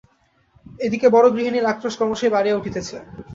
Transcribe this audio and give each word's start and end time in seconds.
এদিকে 0.79 1.07
বড়োগৃহিণীর 1.09 1.69
আক্রোশ 1.71 1.93
ক্রমশই 1.97 2.33
বাড়িয়া 2.35 2.57
উঠিতেছে। 2.59 2.97